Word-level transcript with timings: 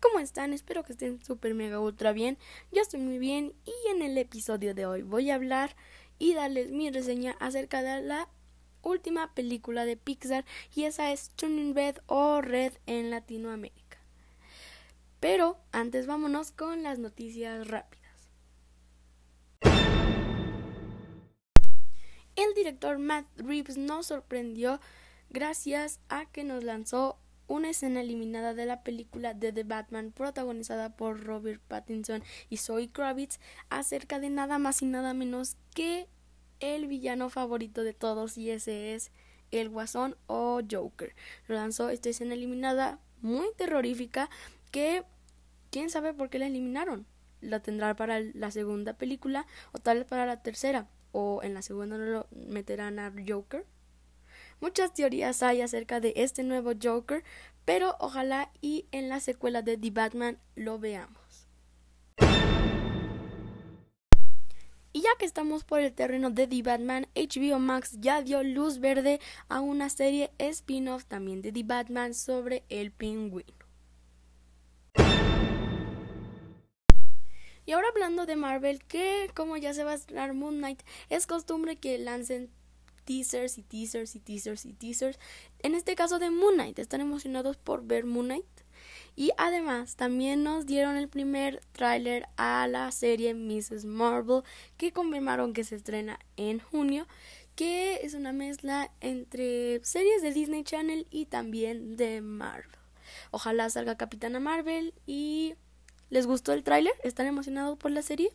¿cómo 0.00 0.20
están? 0.20 0.54
Espero 0.54 0.84
que 0.84 0.92
estén 0.92 1.22
súper 1.22 1.54
mega 1.54 1.78
ultra 1.80 2.12
bien. 2.12 2.38
Yo 2.72 2.80
estoy 2.80 2.98
muy 2.98 3.18
bien 3.18 3.52
y 3.66 3.90
en 3.90 4.00
el 4.00 4.16
episodio 4.16 4.74
de 4.74 4.86
hoy 4.86 5.02
voy 5.02 5.30
a 5.30 5.34
hablar 5.34 5.76
y 6.18 6.32
darles 6.32 6.70
mi 6.70 6.90
reseña 6.90 7.36
acerca 7.40 7.82
de 7.82 8.00
la 8.00 8.28
última 8.80 9.34
película 9.34 9.84
de 9.84 9.98
Pixar 9.98 10.46
y 10.74 10.84
esa 10.84 11.12
es 11.12 11.28
Turning 11.36 11.74
Red 11.74 11.98
o 12.06 12.40
Red 12.40 12.72
en 12.86 13.10
Latinoamérica. 13.10 13.98
Pero 15.20 15.58
antes 15.72 16.06
vámonos 16.06 16.52
con 16.52 16.82
las 16.82 16.98
noticias 16.98 17.68
rápidas. 17.68 18.30
El 22.34 22.54
director 22.54 22.96
Matt 22.96 23.26
Reeves 23.36 23.76
nos 23.76 24.06
sorprendió 24.06 24.80
gracias 25.28 26.00
a 26.08 26.24
que 26.24 26.44
nos 26.44 26.64
lanzó 26.64 27.18
una 27.48 27.70
escena 27.70 28.00
eliminada 28.00 28.54
de 28.54 28.66
la 28.66 28.82
película 28.82 29.34
de 29.34 29.52
The 29.52 29.64
Batman 29.64 30.12
protagonizada 30.12 30.96
por 30.96 31.24
Robert 31.24 31.60
Pattinson 31.66 32.22
y 32.50 32.56
Zoe 32.58 32.90
Kravitz 32.90 33.38
acerca 33.70 34.18
de 34.18 34.30
nada 34.30 34.58
más 34.58 34.82
y 34.82 34.86
nada 34.86 35.14
menos 35.14 35.56
que 35.74 36.08
el 36.60 36.86
villano 36.86 37.30
favorito 37.30 37.84
de 37.84 37.94
todos 37.94 38.38
y 38.38 38.50
ese 38.50 38.94
es 38.94 39.10
el 39.50 39.68
Guasón 39.68 40.16
o 40.26 40.60
Joker. 40.68 41.14
Lanzó 41.46 41.88
esta 41.88 42.08
escena 42.08 42.34
eliminada 42.34 42.98
muy 43.20 43.46
terrorífica 43.56 44.30
que 44.70 45.04
quién 45.70 45.90
sabe 45.90 46.14
por 46.14 46.30
qué 46.30 46.38
la 46.38 46.46
eliminaron. 46.46 47.06
La 47.40 47.60
tendrá 47.60 47.94
para 47.94 48.20
la 48.20 48.50
segunda 48.50 48.94
película 48.94 49.46
o 49.72 49.78
tal 49.78 49.98
vez 49.98 50.06
para 50.06 50.26
la 50.26 50.42
tercera 50.42 50.88
o 51.12 51.42
en 51.42 51.54
la 51.54 51.62
segunda 51.62 51.98
no 51.98 52.04
lo 52.04 52.26
meterán 52.30 52.98
a 52.98 53.12
Joker 53.26 53.64
Muchas 54.60 54.94
teorías 54.94 55.42
hay 55.42 55.60
acerca 55.60 56.00
de 56.00 56.14
este 56.16 56.42
nuevo 56.42 56.72
Joker, 56.82 57.22
pero 57.66 57.94
ojalá 58.00 58.50
y 58.62 58.86
en 58.90 59.08
la 59.08 59.20
secuela 59.20 59.60
de 59.60 59.76
The 59.76 59.90
Batman 59.90 60.38
lo 60.54 60.78
veamos. 60.78 61.48
Y 64.92 65.02
ya 65.02 65.10
que 65.18 65.26
estamos 65.26 65.62
por 65.64 65.80
el 65.80 65.92
terreno 65.92 66.30
de 66.30 66.46
The 66.46 66.62
Batman, 66.62 67.06
HBO 67.14 67.58
Max 67.58 67.98
ya 68.00 68.22
dio 68.22 68.42
luz 68.42 68.78
verde 68.80 69.20
a 69.48 69.60
una 69.60 69.90
serie 69.90 70.30
spin-off 70.38 71.04
también 71.04 71.42
de 71.42 71.52
The 71.52 71.64
Batman 71.64 72.14
sobre 72.14 72.64
el 72.70 72.92
pingüino. 72.92 73.52
Y 77.66 77.72
ahora 77.72 77.88
hablando 77.88 78.24
de 78.24 78.36
Marvel, 78.36 78.82
que 78.84 79.28
como 79.34 79.58
ya 79.58 79.74
se 79.74 79.84
va 79.84 79.90
a 79.90 79.96
estrenar 79.96 80.32
Moon 80.32 80.58
Knight, 80.58 80.80
es 81.10 81.26
costumbre 81.26 81.76
que 81.76 81.98
lancen 81.98 82.48
teasers 83.06 83.56
y 83.56 83.62
teasers 83.62 84.14
y 84.16 84.20
teasers 84.20 84.66
y 84.66 84.74
teasers. 84.74 85.18
En 85.60 85.74
este 85.74 85.94
caso 85.94 86.18
de 86.18 86.30
Moon 86.30 86.54
Knight, 86.54 86.78
están 86.78 87.00
emocionados 87.00 87.56
por 87.56 87.86
ver 87.86 88.04
Moon 88.04 88.26
Knight. 88.26 88.44
Y 89.14 89.30
además 89.38 89.96
también 89.96 90.44
nos 90.44 90.66
dieron 90.66 90.96
el 90.96 91.08
primer 91.08 91.62
tráiler 91.72 92.26
a 92.36 92.68
la 92.68 92.92
serie 92.92 93.32
Mrs. 93.32 93.86
Marvel 93.86 94.42
que 94.76 94.92
confirmaron 94.92 95.54
que 95.54 95.64
se 95.64 95.76
estrena 95.76 96.18
en 96.36 96.58
junio, 96.58 97.06
que 97.54 98.00
es 98.02 98.12
una 98.12 98.34
mezcla 98.34 98.92
entre 99.00 99.82
series 99.82 100.20
de 100.20 100.32
Disney 100.32 100.64
Channel 100.64 101.06
y 101.10 101.24
también 101.26 101.96
de 101.96 102.20
Marvel. 102.20 102.70
Ojalá 103.30 103.70
salga 103.70 103.96
Capitana 103.96 104.40
Marvel 104.40 104.92
y 105.06 105.54
¿les 106.10 106.26
gustó 106.26 106.52
el 106.52 106.62
tráiler? 106.62 106.92
¿Están 107.02 107.26
emocionados 107.26 107.78
por 107.78 107.92
la 107.92 108.02
serie? 108.02 108.30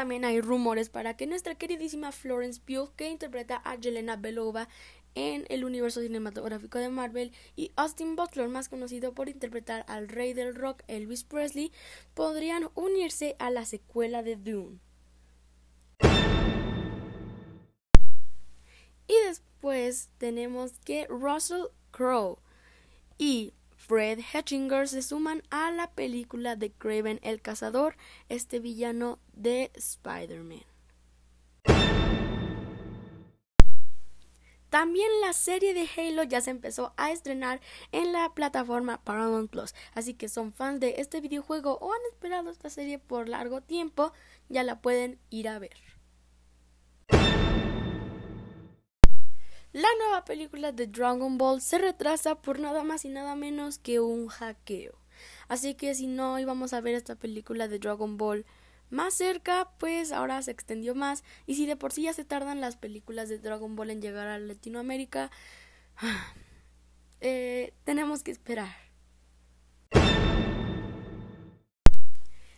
También 0.00 0.24
hay 0.24 0.40
rumores 0.40 0.88
para 0.88 1.14
que 1.14 1.26
nuestra 1.26 1.56
queridísima 1.56 2.10
Florence 2.10 2.58
Pugh, 2.58 2.90
que 2.96 3.10
interpreta 3.10 3.60
a 3.66 3.76
Jelena 3.76 4.16
Belova 4.16 4.66
en 5.14 5.44
el 5.50 5.62
universo 5.62 6.00
cinematográfico 6.00 6.78
de 6.78 6.88
Marvel, 6.88 7.32
y 7.54 7.70
Austin 7.76 8.16
Butler, 8.16 8.48
más 8.48 8.70
conocido 8.70 9.12
por 9.12 9.28
interpretar 9.28 9.84
al 9.88 10.08
rey 10.08 10.32
del 10.32 10.54
rock 10.54 10.84
Elvis 10.88 11.22
Presley, 11.24 11.70
podrían 12.14 12.70
unirse 12.76 13.36
a 13.38 13.50
la 13.50 13.66
secuela 13.66 14.22
de 14.22 14.36
Dune. 14.36 14.78
Y 19.06 19.14
después 19.26 20.08
tenemos 20.16 20.72
que 20.82 21.08
Russell 21.10 21.64
Crowe 21.90 22.38
y 23.18 23.52
Fred 23.90 24.20
Hetchinger 24.20 24.86
se 24.86 25.02
suman 25.02 25.42
a 25.50 25.72
la 25.72 25.90
película 25.90 26.54
de 26.54 26.70
Craven 26.70 27.18
el 27.24 27.42
Cazador, 27.42 27.96
este 28.28 28.60
villano 28.60 29.18
de 29.32 29.72
Spider-Man. 29.74 30.62
También 34.68 35.08
la 35.20 35.32
serie 35.32 35.74
de 35.74 35.88
Halo 35.96 36.22
ya 36.22 36.40
se 36.40 36.52
empezó 36.52 36.94
a 36.96 37.10
estrenar 37.10 37.60
en 37.90 38.12
la 38.12 38.32
plataforma 38.32 39.02
Paramount 39.02 39.50
Plus, 39.50 39.74
así 39.92 40.14
que 40.14 40.28
son 40.28 40.52
fans 40.52 40.78
de 40.78 40.94
este 40.98 41.20
videojuego 41.20 41.76
o 41.80 41.92
han 41.92 42.00
esperado 42.12 42.50
esta 42.50 42.70
serie 42.70 43.00
por 43.00 43.28
largo 43.28 43.60
tiempo, 43.60 44.12
ya 44.48 44.62
la 44.62 44.80
pueden 44.80 45.18
ir 45.30 45.48
a 45.48 45.58
ver. 45.58 45.89
La 49.72 49.88
nueva 49.98 50.24
película 50.24 50.72
de 50.72 50.88
Dragon 50.88 51.38
Ball 51.38 51.60
se 51.60 51.78
retrasa 51.78 52.34
por 52.34 52.58
nada 52.58 52.82
más 52.82 53.04
y 53.04 53.08
nada 53.08 53.36
menos 53.36 53.78
que 53.78 54.00
un 54.00 54.26
hackeo. 54.26 54.98
Así 55.46 55.74
que 55.74 55.94
si 55.94 56.08
no 56.08 56.40
íbamos 56.40 56.72
a 56.72 56.80
ver 56.80 56.96
esta 56.96 57.14
película 57.14 57.68
de 57.68 57.78
Dragon 57.78 58.16
Ball 58.16 58.44
más 58.90 59.14
cerca, 59.14 59.70
pues 59.78 60.10
ahora 60.10 60.42
se 60.42 60.50
extendió 60.50 60.96
más. 60.96 61.22
Y 61.46 61.54
si 61.54 61.66
de 61.66 61.76
por 61.76 61.92
sí 61.92 62.02
ya 62.02 62.12
se 62.12 62.24
tardan 62.24 62.60
las 62.60 62.76
películas 62.76 63.28
de 63.28 63.38
Dragon 63.38 63.76
Ball 63.76 63.90
en 63.90 64.02
llegar 64.02 64.26
a 64.26 64.40
Latinoamérica, 64.40 65.30
eh, 67.20 67.72
tenemos 67.84 68.24
que 68.24 68.32
esperar. 68.32 68.74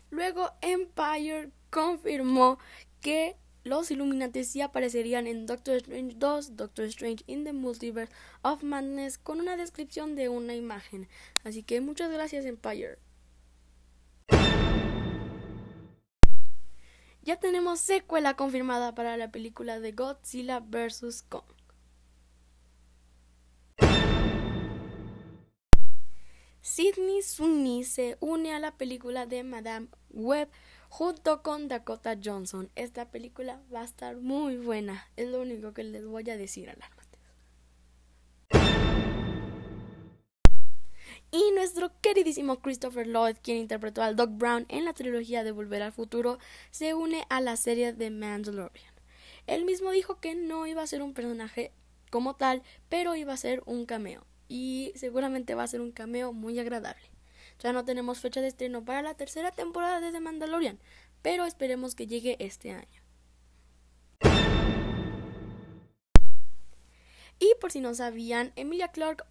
Luego 0.09 0.51
Empire 0.62 1.51
confirmó 1.69 2.59
que 3.03 3.37
los 3.65 3.91
Illuminati 3.91 4.45
sí 4.45 4.61
aparecerían 4.61 5.27
en 5.27 5.47
Doctor 5.47 5.77
Strange 5.77 6.15
2, 6.17 6.56
Doctor 6.56 6.84
Strange 6.87 7.25
in 7.27 7.45
the 7.45 7.53
Multiverse 7.53 8.12
of 8.43 8.62
Madness, 8.62 9.19
con 9.19 9.41
una 9.41 9.56
descripción 9.56 10.17
de 10.17 10.28
una 10.28 10.55
imagen. 10.55 11.09
Así 11.45 11.62
que 11.62 11.81
muchas 11.81 12.11
gracias, 12.11 12.45
Empire. 12.45 12.99
Ya 17.25 17.37
tenemos 17.37 17.78
secuela 17.78 18.34
confirmada 18.34 18.97
para 18.97 19.17
la 19.17 19.31
película 19.31 19.78
de 19.78 19.93
Godzilla 19.93 20.59
vs. 20.59 21.25
Kong. 21.28 21.45
Sidney 26.62 27.22
Sweeney 27.22 27.84
se 27.84 28.17
une 28.21 28.55
a 28.55 28.59
la 28.59 28.77
película 28.77 29.27
de 29.27 29.45
Madame 29.45 29.89
Web 30.11 30.49
junto 30.92 31.42
con 31.42 31.69
Dakota 31.69 32.19
Johnson. 32.22 32.70
Esta 32.76 33.10
película 33.10 33.62
va 33.75 33.80
a 33.80 33.84
estar 33.84 34.19
muy 34.19 34.58
buena, 34.58 35.08
es 35.16 35.26
lo 35.26 35.41
único 35.41 35.72
que 35.72 35.84
les 35.84 36.04
voy 36.04 36.28
a 36.28 36.36
decir, 36.36 36.69
alármate. 36.69 37.19
Y 41.30 41.50
nuestro 41.54 41.98
queridísimo 42.03 42.60
Christopher 42.60 43.06
Lloyd, 43.06 43.36
quien 43.42 43.56
interpretó 43.56 44.03
al 44.03 44.16
Doc 44.16 44.32
Brown 44.34 44.66
en 44.69 44.84
la 44.84 44.92
trilogía 44.92 45.44
de 45.44 45.53
Volver 45.53 45.82
al 45.82 45.92
Futuro, 45.92 46.38
se 46.70 46.92
une 46.92 47.24
a 47.30 47.41
la 47.41 47.56
serie 47.56 47.94
de 47.94 48.10
Mandalorian. 48.10 48.92
Él 49.47 49.64
mismo 49.64 49.92
dijo 49.92 50.20
que 50.20 50.34
no 50.34 50.66
iba 50.66 50.82
a 50.82 50.86
ser 50.86 51.00
un 51.00 51.14
personaje 51.14 51.72
como 52.10 52.36
tal, 52.36 52.62
pero 52.91 53.16
iba 53.16 53.32
a 53.32 53.38
ser 53.38 53.62
un 53.64 53.86
cameo. 53.86 54.26
Y 54.47 54.92
seguramente 54.94 55.54
va 55.54 55.62
a 55.62 55.69
ser 55.69 55.80
un 55.80 55.92
cameo 55.92 56.34
muy 56.34 56.59
agradable. 56.59 57.12
Ya 57.62 57.73
no 57.73 57.84
tenemos 57.84 58.19
fecha 58.19 58.41
de 58.41 58.49
estreno 58.49 58.84
para 58.84 59.03
la 59.03 59.15
tercera 59.15 59.53
temporada 59.53 60.00
de 60.00 60.11
The 60.11 60.19
Mandalorian, 60.19 60.81
pero 61.23 61.45
esperemos 61.45 61.95
que 61.95 62.09
llegue 62.09 62.37
este 62.41 62.73
año. 62.73 63.03
Y 67.39 67.55
por 67.61 67.71
si 67.71 67.78
no 67.81 67.95
sabían, 67.95 68.53
Emilia 68.56 68.89
Clarke 68.89 69.25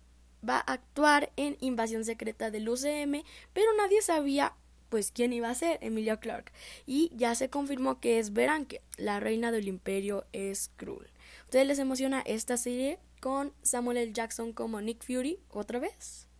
va 0.47 0.57
a 0.57 0.73
actuar 0.73 1.33
en 1.35 1.57
Invasión 1.59 2.05
Secreta 2.05 2.51
del 2.51 2.69
UCM, 2.69 3.23
pero 3.51 3.73
nadie 3.77 4.01
sabía 4.01 4.55
pues 4.87 5.11
quién 5.11 5.33
iba 5.33 5.49
a 5.49 5.55
ser 5.55 5.77
Emilia 5.81 6.17
Clarke. 6.17 6.53
Y 6.85 7.11
ya 7.15 7.35
se 7.35 7.49
confirmó 7.49 7.99
que 7.99 8.17
es 8.19 8.31
Beranke, 8.31 8.81
la 8.97 9.19
reina 9.19 9.51
del 9.51 9.67
imperio 9.67 10.25
Skrull. 10.53 11.09
¿Ustedes 11.45 11.67
les 11.67 11.79
emociona 11.79 12.21
esta 12.21 12.55
serie 12.55 12.99
con 13.19 13.53
Samuel 13.61 13.97
L. 13.97 14.13
Jackson 14.13 14.53
como 14.53 14.79
Nick 14.79 15.03
Fury 15.03 15.39
otra 15.49 15.79
vez? 15.79 16.30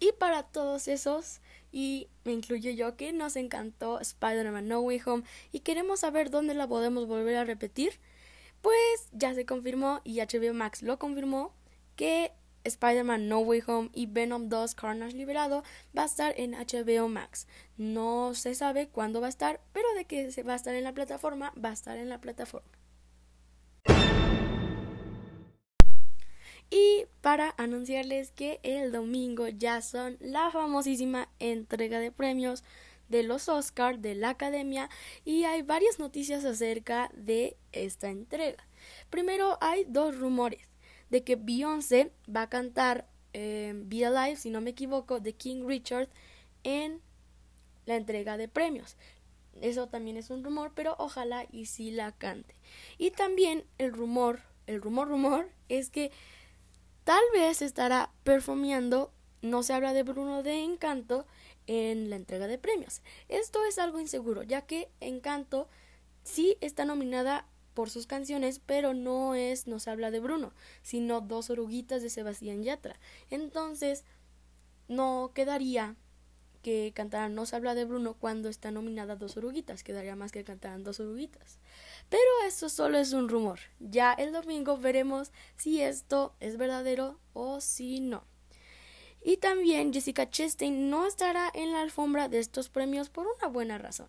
Y 0.00 0.12
para 0.12 0.42
todos 0.42 0.88
esos, 0.88 1.40
y 1.70 2.08
me 2.24 2.32
incluyo 2.32 2.70
yo, 2.70 2.96
que 2.96 3.12
nos 3.12 3.36
encantó 3.36 4.00
Spider-Man 4.00 4.66
No 4.66 4.80
Way 4.80 5.02
Home 5.04 5.24
y 5.52 5.60
queremos 5.60 6.00
saber 6.00 6.30
dónde 6.30 6.54
la 6.54 6.66
podemos 6.66 7.06
volver 7.06 7.36
a 7.36 7.44
repetir, 7.44 8.00
pues 8.62 9.08
ya 9.12 9.34
se 9.34 9.44
confirmó 9.44 10.00
y 10.02 10.20
HBO 10.20 10.54
Max 10.54 10.82
lo 10.82 10.98
confirmó 10.98 11.54
que 11.96 12.32
Spider-Man 12.64 13.28
No 13.28 13.40
Way 13.40 13.62
Home 13.66 13.90
y 13.92 14.06
Venom 14.06 14.48
2 14.48 14.74
Carnage 14.74 15.16
Liberado 15.16 15.62
va 15.96 16.02
a 16.02 16.06
estar 16.06 16.34
en 16.38 16.52
HBO 16.52 17.08
Max. 17.08 17.46
No 17.76 18.34
se 18.34 18.54
sabe 18.54 18.88
cuándo 18.88 19.20
va 19.20 19.26
a 19.26 19.30
estar, 19.30 19.60
pero 19.72 19.86
de 19.94 20.06
que 20.06 20.30
va 20.42 20.54
a 20.54 20.56
estar 20.56 20.74
en 20.74 20.84
la 20.84 20.94
plataforma, 20.94 21.52
va 21.62 21.70
a 21.70 21.74
estar 21.74 21.98
en 21.98 22.08
la 22.08 22.20
plataforma. 22.20 22.79
Y 26.70 27.06
para 27.20 27.54
anunciarles 27.58 28.30
que 28.30 28.60
el 28.62 28.92
domingo 28.92 29.48
ya 29.48 29.82
son 29.82 30.16
la 30.20 30.50
famosísima 30.50 31.28
entrega 31.40 31.98
de 31.98 32.12
premios 32.12 32.62
de 33.08 33.24
los 33.24 33.48
Oscars 33.48 34.00
de 34.00 34.14
la 34.14 34.30
Academia 34.30 34.88
y 35.24 35.42
hay 35.42 35.62
varias 35.62 35.98
noticias 35.98 36.44
acerca 36.44 37.10
de 37.12 37.56
esta 37.72 38.08
entrega. 38.08 38.64
Primero 39.10 39.58
hay 39.60 39.84
dos 39.88 40.16
rumores 40.16 40.62
de 41.10 41.24
que 41.24 41.34
Beyoncé 41.34 42.12
va 42.34 42.42
a 42.42 42.48
cantar 42.48 43.08
eh, 43.32 43.72
Be 43.74 44.06
Alive, 44.06 44.36
si 44.36 44.50
no 44.50 44.60
me 44.60 44.70
equivoco, 44.70 45.18
de 45.18 45.32
King 45.34 45.66
Richard 45.66 46.08
en 46.62 47.00
la 47.84 47.96
entrega 47.96 48.36
de 48.36 48.48
premios. 48.48 48.96
Eso 49.60 49.88
también 49.88 50.16
es 50.16 50.30
un 50.30 50.44
rumor, 50.44 50.72
pero 50.74 50.94
ojalá 50.98 51.46
y 51.50 51.66
si 51.66 51.90
la 51.90 52.12
cante. 52.12 52.54
Y 52.96 53.10
también 53.10 53.64
el 53.78 53.92
rumor, 53.92 54.40
el 54.66 54.80
rumor 54.80 55.08
rumor 55.08 55.50
es 55.68 55.90
que 55.90 56.12
tal 57.10 57.24
vez 57.32 57.60
estará 57.60 58.12
performeando, 58.22 59.12
no 59.42 59.64
se 59.64 59.72
habla 59.72 59.92
de 59.92 60.04
Bruno 60.04 60.44
de 60.44 60.62
Encanto 60.62 61.26
en 61.66 62.08
la 62.08 62.14
entrega 62.14 62.46
de 62.46 62.56
premios. 62.56 63.02
Esto 63.28 63.64
es 63.64 63.80
algo 63.80 63.98
inseguro, 63.98 64.44
ya 64.44 64.62
que 64.62 64.88
Encanto 65.00 65.68
sí 66.22 66.56
está 66.60 66.84
nominada 66.84 67.48
por 67.74 67.90
sus 67.90 68.06
canciones, 68.06 68.60
pero 68.64 68.94
no 68.94 69.34
es, 69.34 69.66
no 69.66 69.80
se 69.80 69.90
habla 69.90 70.12
de 70.12 70.20
Bruno, 70.20 70.52
sino 70.82 71.20
dos 71.20 71.50
oruguitas 71.50 72.00
de 72.00 72.10
Sebastián 72.10 72.62
Yatra. 72.62 72.94
Entonces, 73.28 74.04
no 74.86 75.32
quedaría 75.34 75.96
que 76.62 76.92
cantaran 76.94 77.34
No 77.34 77.46
se 77.46 77.56
habla 77.56 77.74
de 77.74 77.84
Bruno 77.84 78.14
cuando 78.14 78.48
está 78.48 78.70
nominada 78.70 79.16
Dos 79.16 79.36
Oruguitas. 79.36 79.82
Quedaría 79.82 80.16
más 80.16 80.32
que 80.32 80.44
cantaran 80.44 80.84
Dos 80.84 81.00
Oruguitas. 81.00 81.58
Pero 82.08 82.22
eso 82.46 82.68
solo 82.68 82.98
es 82.98 83.12
un 83.12 83.28
rumor. 83.28 83.60
Ya 83.78 84.12
el 84.12 84.32
domingo 84.32 84.76
veremos 84.76 85.32
si 85.56 85.82
esto 85.82 86.34
es 86.40 86.56
verdadero 86.56 87.18
o 87.32 87.60
si 87.60 88.00
no. 88.00 88.24
Y 89.22 89.36
también 89.36 89.92
Jessica 89.92 90.30
Chastain 90.30 90.88
no 90.88 91.06
estará 91.06 91.50
en 91.52 91.72
la 91.72 91.82
alfombra 91.82 92.28
de 92.28 92.38
estos 92.38 92.68
premios 92.70 93.10
por 93.10 93.26
una 93.26 93.48
buena 93.48 93.76
razón. 93.78 94.08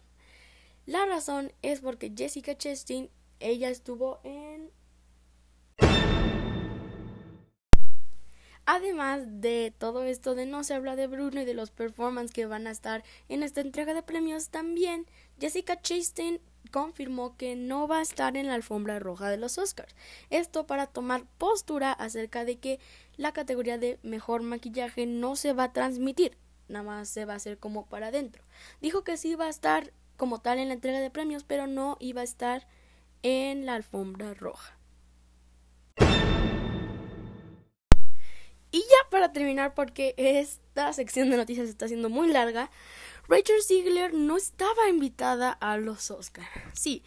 La 0.86 1.06
razón 1.06 1.52
es 1.62 1.82
porque 1.82 2.12
Jessica 2.16 2.58
Chastain, 2.58 3.10
ella 3.40 3.70
estuvo 3.70 4.20
en 4.24 4.72
Además 8.74 9.24
de 9.42 9.74
todo 9.78 10.04
esto 10.04 10.34
de 10.34 10.46
no 10.46 10.64
se 10.64 10.74
habla 10.74 10.96
de 10.96 11.08
Bruno 11.08 11.42
y 11.42 11.44
de 11.46 11.54
los 11.54 11.72
performances 11.72 12.32
que 12.34 12.46
van 12.46 12.68
a 12.68 12.72
estar 12.72 13.04
en 13.28 13.44
esta 13.44 13.60
entrega 13.60 13.94
de 13.94 14.02
premios, 14.02 14.48
también 14.48 15.08
Jessica 15.42 15.82
Chastain 15.82 16.40
confirmó 16.72 17.36
que 17.36 17.58
no 17.58 17.86
va 17.90 18.00
a 18.00 18.02
estar 18.02 18.38
en 18.38 18.48
la 18.48 18.54
alfombra 18.54 18.98
roja 18.98 19.30
de 19.30 19.36
los 19.36 19.58
Oscars. 19.58 19.94
Esto 20.30 20.68
para 20.68 20.88
tomar 20.88 21.26
postura 21.38 21.92
acerca 21.92 22.46
de 22.46 22.60
que 22.60 22.80
la 23.18 23.34
categoría 23.34 23.78
de 23.78 24.00
mejor 24.04 24.42
maquillaje 24.42 25.06
no 25.06 25.36
se 25.36 25.52
va 25.52 25.66
a 25.66 25.74
transmitir, 25.74 26.38
nada 26.70 26.86
más 26.86 27.10
se 27.10 27.26
va 27.26 27.34
a 27.34 27.36
hacer 27.36 27.58
como 27.58 27.88
para 27.88 28.08
adentro. 28.08 28.42
Dijo 28.80 29.04
que 29.04 29.18
sí 29.18 29.36
va 29.36 29.48
a 29.48 29.50
estar 29.50 29.92
como 30.16 30.40
tal 30.40 30.60
en 30.60 30.70
la 30.70 30.76
entrega 30.76 31.02
de 31.02 31.10
premios, 31.10 31.44
pero 31.44 31.68
no 31.68 31.98
iba 32.00 32.22
a 32.22 32.24
estar 32.24 32.66
en 33.22 33.66
la 33.66 33.76
alfombra 33.76 34.34
roja. 34.34 34.78
Para 39.12 39.32
terminar, 39.34 39.76
porque 39.76 40.16
esta 40.18 40.92
sección 40.94 41.30
de 41.30 41.38
noticias 41.38 41.70
está 41.70 41.88
siendo 41.88 42.10
muy 42.10 42.30
larga, 42.30 42.72
Rachel 43.28 43.62
Ziegler 43.62 44.14
no 44.16 44.38
estaba 44.38 44.90
invitada 44.90 45.52
a 45.52 45.78
los 45.78 46.10
Oscars. 46.10 46.50
Sí, 46.74 47.04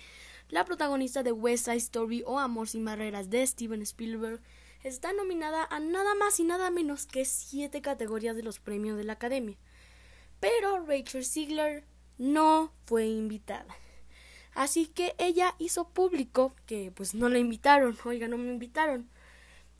la 0.48 0.64
protagonista 0.64 1.24
de 1.24 1.32
West 1.32 1.64
Side 1.64 1.78
Story 1.78 2.22
o 2.26 2.38
Amor 2.38 2.68
sin 2.68 2.84
barreras 2.84 3.30
de 3.30 3.44
Steven 3.44 3.82
Spielberg 3.82 4.40
está 4.84 5.12
nominada 5.14 5.66
a 5.68 5.80
nada 5.80 6.14
más 6.14 6.38
y 6.38 6.44
nada 6.44 6.70
menos 6.70 7.06
que 7.06 7.24
siete 7.24 7.80
categorías 7.80 8.36
de 8.36 8.42
los 8.42 8.60
premios 8.60 8.98
de 8.98 9.04
la 9.04 9.14
Academia. 9.14 9.56
Pero 10.40 10.84
Rachel 10.84 11.24
Ziegler 11.24 11.84
no 12.18 12.72
fue 12.84 13.06
invitada. 13.06 13.74
Así 14.54 14.86
que 14.86 15.14
ella 15.16 15.54
hizo 15.58 15.88
público 15.88 16.54
que 16.66 16.92
pues 16.94 17.14
no 17.14 17.30
la 17.30 17.38
invitaron, 17.38 17.96
oiga, 18.04 18.28
no 18.28 18.36
me 18.36 18.52
invitaron. 18.52 19.08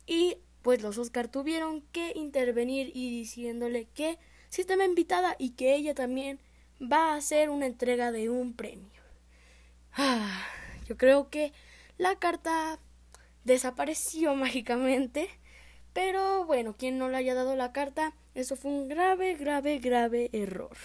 Y 0.07 0.37
pues 0.65 0.81
los 0.81 0.97
Oscar 0.97 1.27
tuvieron 1.27 1.83
que 1.91 2.13
intervenir 2.15 2.89
y 2.95 3.11
diciéndole 3.11 3.85
que 3.93 4.17
si 4.49 4.61
estaba 4.61 4.83
invitada 4.83 5.35
y 5.37 5.51
que 5.51 5.75
ella 5.75 5.93
también 5.93 6.39
va 6.81 7.13
a 7.13 7.17
hacer 7.17 7.51
una 7.51 7.67
entrega 7.67 8.11
de 8.11 8.31
un 8.31 8.55
premio. 8.55 9.03
Ah, 9.93 10.43
yo 10.87 10.97
creo 10.97 11.29
que 11.29 11.53
la 11.99 12.15
carta 12.15 12.79
desapareció 13.43 14.33
mágicamente, 14.35 15.29
pero 15.93 16.45
bueno, 16.45 16.75
quien 16.75 16.97
no 16.97 17.09
le 17.09 17.17
haya 17.17 17.35
dado 17.35 17.55
la 17.55 17.71
carta, 17.71 18.15
eso 18.33 18.55
fue 18.55 18.71
un 18.71 18.87
grave, 18.87 19.35
grave, 19.35 19.77
grave 19.77 20.31
error. 20.33 20.75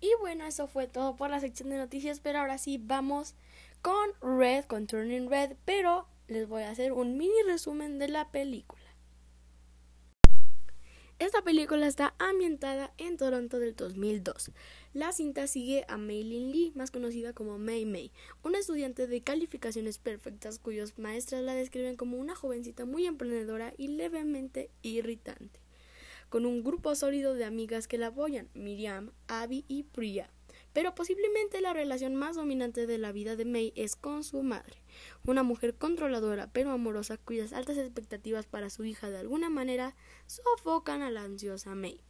Y 0.00 0.12
bueno, 0.20 0.46
eso 0.46 0.68
fue 0.68 0.86
todo 0.86 1.16
por 1.16 1.30
la 1.30 1.40
sección 1.40 1.70
de 1.70 1.76
noticias, 1.76 2.20
pero 2.20 2.38
ahora 2.38 2.56
sí 2.56 2.78
vamos 2.80 3.34
con 3.82 4.10
Red, 4.20 4.64
con 4.64 4.86
Turning 4.86 5.28
Red, 5.28 5.56
pero 5.64 6.08
les 6.26 6.48
voy 6.48 6.62
a 6.62 6.70
hacer 6.70 6.92
un 6.92 7.16
mini 7.16 7.42
resumen 7.46 7.98
de 7.98 8.08
la 8.08 8.30
película. 8.30 8.82
Esta 11.18 11.42
película 11.42 11.88
está 11.88 12.14
ambientada 12.20 12.94
en 12.96 13.16
Toronto 13.16 13.58
del 13.58 13.74
2002. 13.74 14.52
La 14.94 15.10
cinta 15.10 15.48
sigue 15.48 15.84
a 15.88 15.96
Maylin 15.96 16.52
Lee, 16.52 16.72
más 16.76 16.92
conocida 16.92 17.32
como 17.32 17.58
Mei 17.58 17.84
Mei, 17.86 18.12
una 18.44 18.60
estudiante 18.60 19.08
de 19.08 19.20
calificaciones 19.22 19.98
perfectas 19.98 20.60
cuyos 20.60 20.96
maestras 20.96 21.42
la 21.42 21.54
describen 21.54 21.96
como 21.96 22.18
una 22.18 22.36
jovencita 22.36 22.84
muy 22.84 23.04
emprendedora 23.06 23.74
y 23.76 23.88
levemente 23.88 24.70
irritante, 24.82 25.58
con 26.28 26.46
un 26.46 26.62
grupo 26.62 26.94
sólido 26.94 27.34
de 27.34 27.44
amigas 27.44 27.88
que 27.88 27.98
la 27.98 28.08
apoyan, 28.08 28.48
Miriam, 28.54 29.10
Abby 29.26 29.64
y 29.66 29.82
Priya. 29.82 30.30
Pero 30.78 30.94
posiblemente 30.94 31.60
la 31.60 31.72
relación 31.72 32.14
más 32.14 32.36
dominante 32.36 32.86
de 32.86 32.98
la 32.98 33.10
vida 33.10 33.34
de 33.34 33.44
May 33.44 33.72
es 33.74 33.96
con 33.96 34.22
su 34.22 34.44
madre, 34.44 34.76
una 35.24 35.42
mujer 35.42 35.74
controladora 35.74 36.52
pero 36.52 36.70
amorosa 36.70 37.16
cuyas 37.16 37.52
altas 37.52 37.78
expectativas 37.78 38.46
para 38.46 38.70
su 38.70 38.84
hija 38.84 39.10
de 39.10 39.18
alguna 39.18 39.50
manera 39.50 39.96
sofocan 40.28 41.02
a 41.02 41.10
la 41.10 41.24
ansiosa 41.24 41.74
May. 41.74 42.00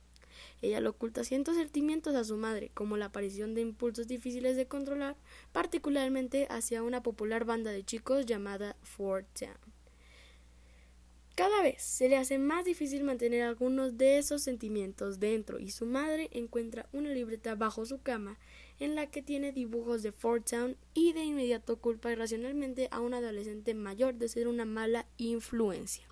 Ella 0.60 0.82
le 0.82 0.88
oculta 0.90 1.24
ciertos 1.24 1.56
sentimientos 1.56 2.14
a 2.14 2.24
su 2.24 2.36
madre, 2.36 2.70
como 2.74 2.98
la 2.98 3.06
aparición 3.06 3.54
de 3.54 3.62
impulsos 3.62 4.06
difíciles 4.06 4.54
de 4.54 4.68
controlar, 4.68 5.16
particularmente 5.52 6.46
hacia 6.50 6.82
una 6.82 7.02
popular 7.02 7.46
banda 7.46 7.70
de 7.70 7.86
chicos 7.86 8.26
llamada 8.26 8.76
Fort. 8.82 9.44
Cada 11.38 11.62
vez 11.62 11.80
se 11.80 12.08
le 12.08 12.16
hace 12.16 12.36
más 12.36 12.64
difícil 12.64 13.04
mantener 13.04 13.44
algunos 13.44 13.96
de 13.96 14.18
esos 14.18 14.42
sentimientos 14.42 15.20
dentro 15.20 15.60
y 15.60 15.70
su 15.70 15.86
madre 15.86 16.28
encuentra 16.32 16.88
una 16.92 17.10
libreta 17.10 17.54
bajo 17.54 17.86
su 17.86 18.02
cama 18.02 18.40
en 18.80 18.94
la 18.94 19.06
que 19.06 19.22
tiene 19.22 19.52
dibujos 19.52 20.02
de 20.02 20.12
Fort 20.12 20.48
Town 20.50 20.76
y 20.94 21.12
de 21.12 21.24
inmediato 21.24 21.78
culpa 21.78 22.12
irracionalmente 22.12 22.88
a 22.90 23.00
un 23.00 23.14
adolescente 23.14 23.74
mayor 23.74 24.14
de 24.14 24.28
ser 24.28 24.48
una 24.48 24.64
mala 24.64 25.06
influencia. 25.16 26.04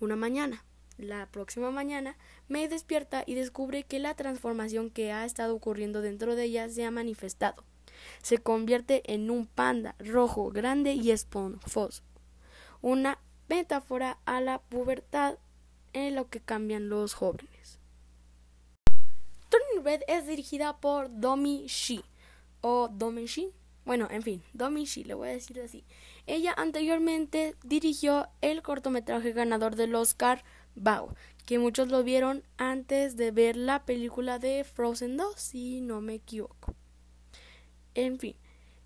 Una 0.00 0.16
mañana, 0.16 0.64
la 0.98 1.30
próxima 1.30 1.70
mañana, 1.70 2.16
May 2.48 2.68
despierta 2.68 3.24
y 3.26 3.34
descubre 3.34 3.84
que 3.84 3.98
la 3.98 4.14
transformación 4.14 4.90
que 4.90 5.12
ha 5.12 5.24
estado 5.24 5.54
ocurriendo 5.54 6.02
dentro 6.02 6.36
de 6.36 6.44
ella 6.44 6.68
se 6.68 6.84
ha 6.84 6.90
manifestado. 6.90 7.64
Se 8.22 8.38
convierte 8.38 9.02
en 9.12 9.30
un 9.30 9.46
panda 9.46 9.94
rojo, 9.98 10.50
grande 10.50 10.94
y 10.94 11.10
esponjoso. 11.10 12.02
Una 12.80 13.18
metáfora 13.48 14.18
a 14.24 14.40
la 14.40 14.60
pubertad 14.60 15.38
en 15.92 16.14
lo 16.14 16.28
que 16.28 16.40
cambian 16.40 16.88
los 16.88 17.14
jóvenes. 17.14 17.61
Es 19.84 20.28
dirigida 20.28 20.78
por 20.78 21.08
Domi 21.10 21.66
Shi 21.66 22.02
o 22.60 22.88
Domi 22.88 23.26
Shi. 23.26 23.50
Bueno, 23.84 24.06
en 24.10 24.22
fin, 24.22 24.42
Domi 24.52 24.84
Shi, 24.84 25.02
le 25.02 25.14
voy 25.14 25.28
a 25.28 25.32
decir 25.32 25.60
así. 25.60 25.84
Ella 26.26 26.54
anteriormente 26.56 27.56
dirigió 27.64 28.28
el 28.42 28.62
cortometraje 28.62 29.32
ganador 29.32 29.74
del 29.74 29.96
Oscar 29.96 30.44
Bao, 30.76 31.16
que 31.46 31.58
muchos 31.58 31.88
lo 31.88 32.04
vieron 32.04 32.44
antes 32.58 33.16
de 33.16 33.32
ver 33.32 33.56
la 33.56 33.84
película 33.84 34.38
de 34.38 34.62
Frozen 34.62 35.16
2, 35.16 35.34
si 35.36 35.80
no 35.80 36.00
me 36.00 36.14
equivoco. 36.14 36.76
En 37.94 38.20
fin, 38.20 38.36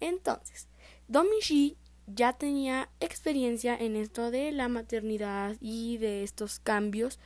entonces, 0.01 0.67
Domi 1.09 1.41
Shi 1.43 1.77
ya 2.07 2.33
tenía 2.33 2.89
experiencia 3.01 3.77
en 3.77 3.97
esto 3.97 4.31
de 4.31 4.51
la 4.51 4.69
maternidad 4.69 5.57
y 5.61 5.99
de 5.99 6.23
estos 6.23 6.59
cambios 6.59 7.19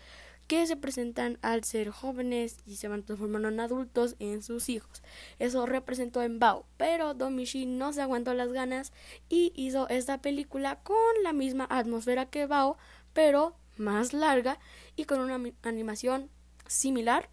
que 0.50 0.66
se 0.66 0.76
presentan 0.76 1.38
al 1.42 1.62
ser 1.62 1.90
jóvenes 1.90 2.57
y 2.66 2.75
se 2.75 2.88
van 2.88 3.04
transformando 3.04 3.47
en 3.47 3.61
adultos 3.61 4.16
en 4.19 4.42
sus 4.42 4.69
hijos. 4.69 5.00
Eso 5.38 5.64
representó 5.64 6.23
en 6.23 6.40
Bao, 6.40 6.66
pero 6.76 7.14
Domichi 7.14 7.66
no 7.66 7.92
se 7.92 8.02
aguantó 8.02 8.35
las 8.35 8.50
ganas 8.52 8.92
y 9.28 9.52
hizo 9.54 9.88
esta 9.88 10.21
película 10.21 10.80
con 10.83 10.97
la 11.23 11.33
misma 11.33 11.69
atmósfera 11.71 12.26
que 12.26 12.47
Bao, 12.47 12.76
pero 13.12 13.54
más 13.76 14.12
larga 14.12 14.59
y 14.97 15.04
con 15.04 15.21
una 15.21 15.40
animación 15.62 16.30
similar 16.66 17.30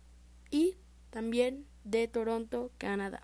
y 0.52 0.78
también 1.10 1.66
de 1.86 2.08
Toronto, 2.08 2.70
Canadá. 2.78 3.24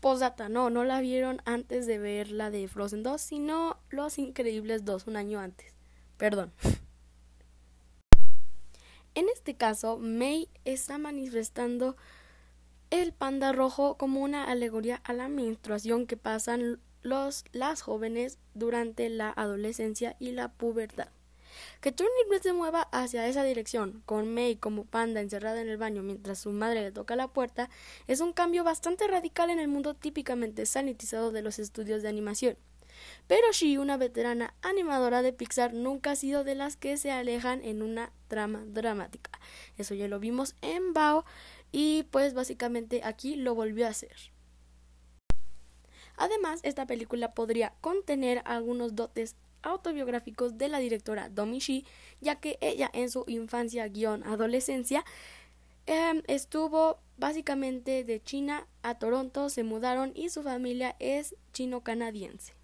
Posdata, 0.00 0.48
no, 0.48 0.70
no 0.70 0.82
la 0.82 1.00
vieron 1.00 1.40
antes 1.44 1.86
de 1.86 1.98
ver 1.98 2.32
la 2.32 2.50
de 2.50 2.66
Frozen 2.66 3.04
2, 3.04 3.20
sino 3.20 3.76
Los 3.90 4.18
Increíbles 4.18 4.84
2, 4.84 5.06
un 5.06 5.14
año 5.14 5.38
antes. 5.38 5.72
Perdón. 6.16 6.52
En 9.14 9.28
este 9.28 9.54
caso, 9.54 9.98
May 9.98 10.48
está 10.64 10.98
manifestando 10.98 11.96
el 12.90 13.12
panda 13.12 13.52
rojo 13.52 13.96
como 13.96 14.20
una 14.20 14.44
alegoría 14.44 14.96
a 15.04 15.12
la 15.12 15.28
menstruación 15.28 16.06
que 16.06 16.16
pasan 16.16 16.80
los, 17.02 17.44
las 17.52 17.82
jóvenes 17.82 18.38
durante 18.54 19.08
la 19.08 19.30
adolescencia 19.30 20.16
y 20.18 20.32
la 20.32 20.52
pubertad. 20.52 21.08
Que 21.80 21.92
Turning 21.92 22.30
Red 22.30 22.42
se 22.42 22.52
mueva 22.52 22.82
hacia 22.92 23.26
esa 23.26 23.42
dirección, 23.42 24.02
con 24.06 24.32
May 24.32 24.56
como 24.56 24.84
panda 24.84 25.20
encerrada 25.20 25.60
en 25.60 25.68
el 25.68 25.76
baño 25.76 26.02
mientras 26.02 26.38
su 26.38 26.50
madre 26.52 26.82
le 26.82 26.92
toca 26.92 27.16
la 27.16 27.28
puerta, 27.28 27.70
es 28.06 28.20
un 28.20 28.32
cambio 28.32 28.64
bastante 28.64 29.08
radical 29.08 29.50
en 29.50 29.58
el 29.58 29.68
mundo 29.68 29.94
típicamente 29.94 30.66
sanitizado 30.66 31.32
de 31.32 31.42
los 31.42 31.58
estudios 31.58 32.02
de 32.02 32.08
animación. 32.08 32.56
Pero 33.26 33.52
Shi, 33.52 33.78
una 33.78 33.96
veterana 33.96 34.54
animadora 34.62 35.22
de 35.22 35.32
Pixar, 35.32 35.72
nunca 35.74 36.12
ha 36.12 36.16
sido 36.16 36.44
de 36.44 36.54
las 36.54 36.76
que 36.76 36.96
se 36.96 37.10
alejan 37.10 37.62
en 37.62 37.82
una 37.82 38.12
trama 38.28 38.64
dramática. 38.66 39.30
Eso 39.78 39.94
ya 39.94 40.08
lo 40.08 40.18
vimos 40.20 40.54
en 40.62 40.92
Bao 40.92 41.24
y 41.72 42.04
pues 42.10 42.34
básicamente 42.34 43.02
aquí 43.04 43.36
lo 43.36 43.54
volvió 43.54 43.86
a 43.86 43.90
hacer. 43.90 44.16
Además, 46.16 46.60
esta 46.64 46.86
película 46.86 47.32
podría 47.32 47.72
contener 47.80 48.42
algunos 48.44 48.94
dotes 48.94 49.36
autobiográficos 49.62 50.58
de 50.58 50.68
la 50.68 50.78
directora 50.78 51.28
Domi 51.28 51.58
Shi, 51.58 51.86
ya 52.20 52.36
que 52.36 52.58
ella 52.60 52.90
en 52.92 53.10
su 53.10 53.24
infancia 53.26 53.88
guion 53.88 54.24
adolescencia 54.24 55.04
em, 55.86 56.22
estuvo 56.26 56.98
básicamente 57.16 58.04
de 58.04 58.22
China 58.22 58.66
a 58.82 58.98
Toronto, 58.98 59.48
se 59.48 59.64
mudaron 59.64 60.12
y 60.14 60.30
su 60.30 60.42
familia 60.42 60.96
es 60.98 61.36
chino-canadiense. 61.52 62.59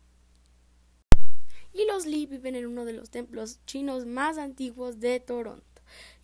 Y 1.76 1.84
los 1.84 2.06
Lee 2.06 2.24
viven 2.24 2.54
en 2.56 2.64
uno 2.64 2.86
de 2.86 2.94
los 2.94 3.10
templos 3.10 3.60
chinos 3.66 4.06
más 4.06 4.38
antiguos 4.38 4.98
de 4.98 5.20
Toronto. 5.20 5.62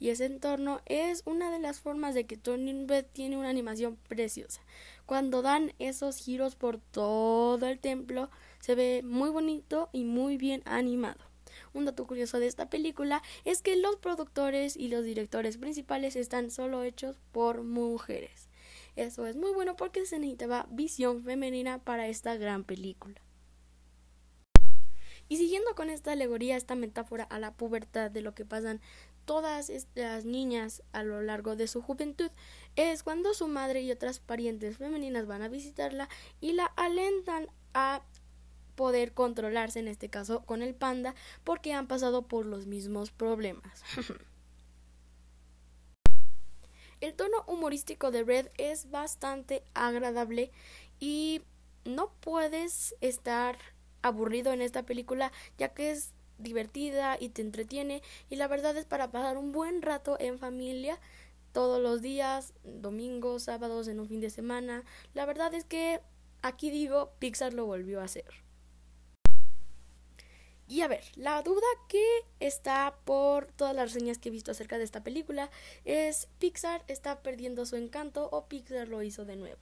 Y 0.01 0.09
ese 0.09 0.25
entorno 0.25 0.81
es 0.87 1.23
una 1.27 1.53
de 1.53 1.59
las 1.59 1.79
formas 1.79 2.15
de 2.15 2.25
que 2.25 2.39
Turning 2.39 2.89
Red 2.89 3.05
tiene 3.13 3.37
una 3.37 3.51
animación 3.51 3.99
preciosa. 4.09 4.63
Cuando 5.05 5.43
dan 5.43 5.75
esos 5.79 6.17
giros 6.17 6.57
por 6.57 6.79
todo 6.79 7.67
el 7.67 7.79
templo, 7.79 8.31
se 8.61 8.75
ve 8.75 9.03
muy 9.05 9.29
bonito 9.29 9.91
y 9.93 10.05
muy 10.05 10.39
bien 10.39 10.63
animado. 10.65 11.23
Un 11.75 11.85
dato 11.85 12.07
curioso 12.07 12.41
de 12.41 12.47
esta 12.47 12.71
película 12.71 13.23
es 13.45 13.61
que 13.61 13.77
los 13.77 13.97
productores 13.97 14.75
y 14.75 14.89
los 14.89 15.05
directores 15.05 15.59
principales 15.59 16.17
están 16.17 16.51
solo 16.51 16.83
hechos 16.83 17.19
por 17.31 17.63
mujeres. 17.63 18.49
Eso 18.97 19.27
es 19.27 19.37
muy 19.37 19.53
bueno 19.53 19.77
porque 19.77 20.07
se 20.07 20.19
necesitaba 20.19 20.67
visión 20.71 21.23
femenina 21.23 21.79
para 21.79 22.09
esta 22.09 22.37
gran 22.37 22.65
película. 22.65 23.21
Y 25.33 25.39
siguiendo 25.39 25.75
con 25.75 25.89
esta 25.89 26.13
alegoría, 26.13 26.59
esta 26.59 26.75
metáfora 26.75 27.25
a 27.25 27.39
la 27.39 27.55
pubertad 27.55 28.11
de 28.11 28.21
lo 28.21 28.35
que 28.35 28.45
pasan 28.45 28.83
todas 29.25 29.71
estas 29.71 30.27
niñas 30.27 30.83
a 30.93 31.05
lo 31.05 31.23
largo 31.23 31.57
de 31.57 31.69
su 31.69 31.81
juventud, 31.81 32.31
es 32.77 33.03
cuando 33.03 33.33
su 33.33 33.49
madre 33.49 33.81
y 33.81 33.91
otras 33.91 34.19
parientes 34.19 34.77
femeninas 34.77 35.27
van 35.27 35.41
a 35.41 35.49
visitarla 35.49 36.11
y 36.43 36.53
la 36.53 36.67
alentan 36.67 37.49
a 37.73 38.03
poder 38.75 39.15
controlarse, 39.15 39.79
en 39.79 39.89
este 39.89 40.11
caso 40.11 40.45
con 40.45 40.61
el 40.61 40.75
panda, 40.75 41.15
porque 41.45 41.73
han 41.73 41.87
pasado 41.87 42.29
por 42.29 42.45
los 42.45 42.67
mismos 42.67 43.11
problemas. 43.11 43.83
el 47.01 47.15
tono 47.15 47.43
humorístico 47.47 48.11
de 48.11 48.23
Red 48.23 48.49
es 48.59 48.91
bastante 48.91 49.65
agradable 49.73 50.51
y 51.01 51.41
no 51.87 52.13
puedes 52.21 52.95
estar 53.01 53.57
aburrido 54.03 54.53
en 54.53 54.63
esta 54.63 54.85
película 54.85 55.33
ya 55.59 55.69
que 55.71 55.91
es 55.91 56.13
divertida 56.39 57.17
y 57.19 57.31
te 57.31 57.43
entretiene 57.43 58.03
y 58.29 58.37
la 58.37 58.49
verdad 58.49 58.77
es 58.77 58.85
para 58.85 59.11
pasar 59.11 59.39
un 59.39 59.53
buen 59.53 59.83
rato 59.83 60.17
en 60.19 60.39
familia 60.39 60.99
todos 61.53 61.81
los 61.81 62.01
días, 62.01 62.55
domingos, 62.65 63.45
sábados, 63.45 63.87
en 63.89 64.01
un 64.01 64.09
fin 64.09 64.21
de 64.21 64.31
semana. 64.31 64.85
La 65.15 65.27
verdad 65.27 65.55
es 65.55 65.65
que 65.65 66.01
aquí 66.41 66.71
digo, 66.71 67.13
Pixar 67.19 67.53
lo 67.53 67.67
volvió 67.67 68.01
a 68.01 68.05
hacer. 68.05 68.25
Y 70.67 70.81
a 70.81 70.89
ver, 70.89 71.05
la 71.17 71.43
duda 71.43 71.67
que 71.89 72.03
está 72.41 72.97
por 73.05 73.47
todas 73.53 73.77
las 73.77 73.93
reseñas 73.93 74.19
que 74.19 74.31
he 74.31 74.33
visto 74.33 74.51
acerca 74.51 74.79
de 74.79 74.85
esta 74.85 75.03
película 75.03 75.51
es 75.85 76.29
Pixar 76.39 76.83
está 76.89 77.23
perdiendo 77.23 77.67
su 77.67 77.77
encanto 77.77 78.31
o 78.33 78.47
Pixar 78.47 78.89
lo 78.89 79.03
hizo 79.03 79.27
de 79.27 79.37
nuevo. 79.37 79.61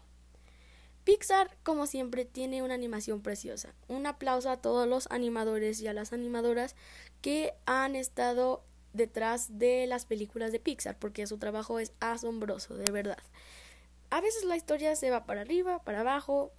Pixar, 1.11 1.51
como 1.65 1.89
siempre, 1.89 2.25
tiene 2.25 2.63
una 2.63 2.75
animación 2.75 3.21
preciosa. 3.21 3.75
Un 3.89 4.07
aplauso 4.07 4.49
a 4.49 4.59
todos 4.59 4.87
los 4.87 5.09
animadores 5.11 5.81
y 5.81 5.89
a 5.89 5.93
las 5.93 6.13
animadoras 6.13 6.77
que 7.21 7.53
han 7.67 7.97
estado 7.97 8.63
detrás 8.93 9.59
de 9.59 9.89
las 9.89 10.05
películas 10.05 10.53
de 10.53 10.61
Pixar, 10.61 10.97
porque 11.01 11.27
su 11.27 11.39
trabajo 11.39 11.81
es 11.81 11.93
asombroso, 11.99 12.77
de 12.77 12.93
verdad. 12.93 13.19
A 14.11 14.21
veces 14.21 14.45
la 14.45 14.57
historia 14.57 14.95
se 14.95 15.11
va 15.11 15.27
para 15.27 15.41
arriba, 15.41 15.83
para 15.83 16.03
abajo, 16.03 16.53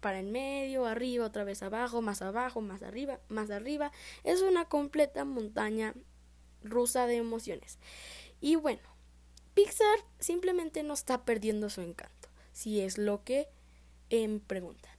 para 0.00 0.18
en 0.18 0.32
medio, 0.32 0.86
arriba, 0.86 1.26
otra 1.26 1.44
vez 1.44 1.62
abajo, 1.62 2.02
más 2.02 2.20
abajo, 2.20 2.60
más 2.60 2.82
arriba, 2.82 3.20
más 3.28 3.52
arriba. 3.52 3.92
Es 4.24 4.42
una 4.42 4.64
completa 4.64 5.24
montaña 5.24 5.94
rusa 6.64 7.06
de 7.06 7.18
emociones. 7.18 7.78
Y 8.40 8.56
bueno, 8.56 8.82
Pixar 9.54 10.00
simplemente 10.18 10.82
no 10.82 10.94
está 10.94 11.24
perdiendo 11.24 11.70
su 11.70 11.80
encanto, 11.80 12.28
si 12.52 12.80
es 12.80 12.98
lo 12.98 13.22
que 13.22 13.53
preguntan. 14.46 14.92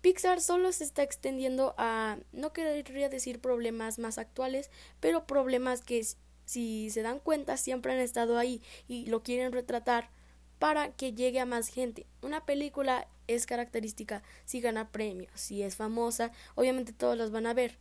Pixar 0.00 0.40
solo 0.40 0.70
se 0.72 0.84
está 0.84 1.02
extendiendo 1.02 1.74
a, 1.78 2.18
no 2.32 2.52
querría 2.52 3.08
decir 3.08 3.40
problemas 3.40 3.98
más 3.98 4.18
actuales, 4.18 4.70
pero 5.00 5.26
problemas 5.26 5.80
que 5.80 6.04
si 6.44 6.90
se 6.90 7.02
dan 7.02 7.20
cuenta 7.20 7.56
siempre 7.56 7.92
han 7.92 8.00
estado 8.00 8.36
ahí 8.36 8.62
y 8.86 9.06
lo 9.06 9.22
quieren 9.22 9.52
retratar 9.52 10.10
para 10.58 10.92
que 10.92 11.14
llegue 11.14 11.40
a 11.40 11.46
más 11.46 11.68
gente. 11.68 12.06
Una 12.22 12.44
película 12.44 13.08
es 13.28 13.46
característica 13.46 14.22
si 14.44 14.60
gana 14.60 14.92
premios, 14.92 15.32
si 15.40 15.62
es 15.62 15.76
famosa, 15.76 16.30
obviamente 16.54 16.92
todos 16.92 17.16
los 17.16 17.30
van 17.30 17.46
a 17.46 17.54
ver. 17.54 17.78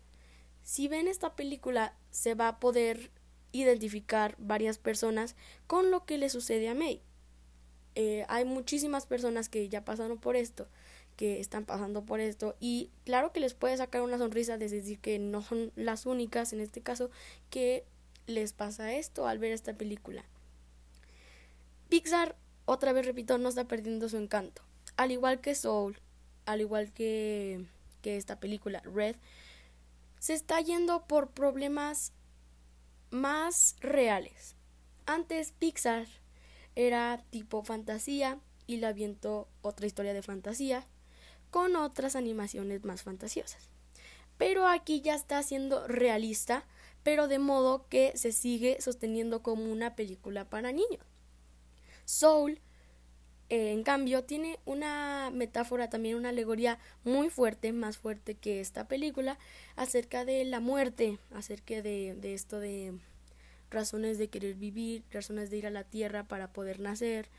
Si 0.64 0.88
ven 0.88 1.10
esta 1.10 1.36
película, 1.36 1.94
se 2.10 2.36
va 2.36 2.48
a 2.48 2.60
poder 2.60 3.12
identificar 3.52 4.36
varias 4.38 4.78
personas 4.78 5.36
con 5.68 5.92
lo 5.92 6.06
que 6.06 6.18
le 6.18 6.30
sucede 6.30 6.70
a 6.70 6.74
May. 6.74 7.02
Eh, 7.96 8.26
hay 8.28 8.46
muchísimas 8.46 9.06
personas 9.06 9.50
que 9.50 9.70
ya 9.70 9.86
pasaron 9.86 10.18
por 10.18 10.36
esto, 10.36 10.68
que 11.16 11.40
están 11.40 11.66
pasando 11.66 12.04
por 12.04 12.20
esto, 12.20 12.56
y 12.60 12.90
claro 13.06 13.32
que 13.32 13.40
les 13.40 13.54
puede 13.54 13.78
sacar 13.78 14.02
una 14.02 14.18
sonrisa 14.18 14.58
de 14.58 14.70
decir 14.70 15.00
que 15.00 15.20
no 15.20 15.42
son 15.42 15.72
las 15.76 16.06
únicas, 16.06 16.54
en 16.54 16.60
este 16.60 16.82
caso, 16.82 17.12
que 17.50 17.86
les 18.26 18.54
pasa 18.54 18.94
esto 18.94 19.28
al 19.28 19.38
ver 19.38 19.52
esta 19.52 19.74
película. 19.74 20.24
Pixar, 21.90 22.36
otra 22.66 22.94
vez 22.94 23.06
repito, 23.06 23.38
no 23.38 23.50
está 23.50 23.68
perdiendo 23.68 24.10
su 24.10 24.18
encanto 24.18 24.64
al 24.98 25.12
igual 25.12 25.42
que 25.42 25.56
Soul, 25.56 25.98
al 26.46 26.62
igual 26.62 26.92
que, 26.92 27.66
que 28.02 28.18
esta 28.18 28.40
película 28.40 28.82
Red, 28.82 29.16
se 30.20 30.34
está 30.34 30.60
yendo 30.62 31.06
por 31.06 31.32
problemas 31.32 32.12
más 33.10 33.76
reales. 33.80 34.56
Antes 35.06 35.52
Pixar 35.52 36.08
era 36.76 37.24
tipo 37.30 37.64
fantasía 37.64 38.40
y 38.68 38.78
la 38.78 38.90
avientó 38.90 39.48
otra 39.62 39.86
historia 39.86 40.14
de 40.14 40.22
fantasía 40.22 40.86
con 41.50 41.76
otras 41.76 42.16
animaciones 42.16 42.84
más 42.84 43.04
fantasiosas. 43.04 43.70
Pero 44.38 44.68
aquí 44.68 45.02
ya 45.02 45.16
está 45.16 45.42
siendo 45.44 45.88
realista, 45.88 46.66
pero 47.04 47.28
de 47.28 47.40
modo 47.40 47.88
que 47.90 48.14
se 48.16 48.32
sigue 48.32 48.82
sosteniendo 48.82 49.44
como 49.44 49.72
una 49.72 49.96
película 49.96 50.50
para 50.50 50.72
niños. 50.72 51.06
Soul 52.06 52.60
eh, 53.54 53.72
en 53.72 53.84
cambio, 53.84 54.24
tiene 54.24 54.58
una 54.66 55.30
metáfora, 55.32 55.88
también 55.88 56.16
una 56.16 56.30
alegoría 56.30 56.80
muy 57.04 57.30
fuerte, 57.30 57.72
más 57.72 58.00
fuerte 58.00 58.34
que 58.34 58.60
esta 58.62 58.88
película, 58.88 59.38
acerca 59.76 60.26
de 60.26 60.44
la 60.46 60.60
muerte, 60.60 61.20
acerca 61.32 61.84
de, 61.84 62.18
esto 62.24 62.60
de 62.60 62.98
razones 63.74 64.18
de 64.18 64.30
querer 64.30 64.56
vivir, 64.56 65.04
razones 65.12 65.50
de 65.50 65.58
ir 65.58 65.68
a 65.68 65.72
la 65.72 65.84
tierra 65.84 66.28
para 66.28 66.54
poder 66.54 66.80
nacer. 66.80 67.30